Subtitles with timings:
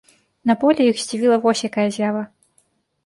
[0.51, 2.23] На полі іх здзівіла вось якая з'ява.